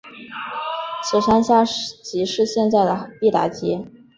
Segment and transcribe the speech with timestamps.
[1.03, 3.85] 此山下即是现在的毕打街。